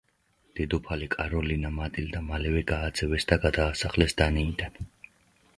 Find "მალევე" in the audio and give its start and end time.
2.31-2.63